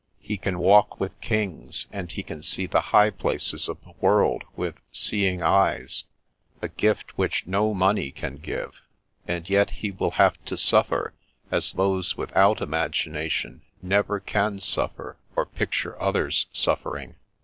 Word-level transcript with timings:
He 0.19 0.35
can 0.35 0.57
walk 0.57 0.99
with 0.99 1.21
kings, 1.21 1.85
and 1.91 2.11
he 2.11 2.23
can 2.23 2.41
see 2.41 2.67
Uie 2.67 2.81
high 2.85 3.11
places 3.11 3.69
of 3.69 3.77
the 3.83 3.91
world 4.01 4.43
with 4.55 4.79
seeing 4.91 5.43
eyes, 5.43 6.05
a 6.59 6.69
gift 6.69 7.15
which 7.19 7.45
no 7.45 7.75
money 7.75 8.09
can 8.09 8.37
give; 8.37 8.73
and 9.27 9.47
yet 9.47 9.69
he 9.69 9.91
will 9.91 10.09
have 10.17 10.43
to 10.45 10.57
suffer 10.57 11.13
as 11.51 11.73
those 11.73 12.17
without 12.17 12.61
imagination 12.61 13.61
never 13.83 14.19
can 14.19 14.57
suffer 14.57 15.17
or 15.35 15.45
picture 15.45 15.95
others 16.01 16.47
suffering. 16.51 17.13